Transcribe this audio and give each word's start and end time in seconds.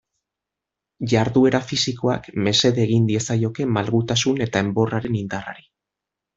Jarduera 1.11 1.59
fisikoak 1.73 2.31
mesede 2.47 2.83
egin 2.87 3.07
diezaioke 3.11 3.69
malgutasun 3.77 4.45
eta 4.49 4.65
enborraren 4.69 5.23
indarrari. 5.25 5.67